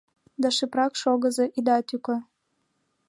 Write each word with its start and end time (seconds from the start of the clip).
Да 0.41 0.49
шыпрак 0.57 0.93
шогыза, 1.01 1.45
ида 1.57 1.77
тӱкӧ... 1.87 2.15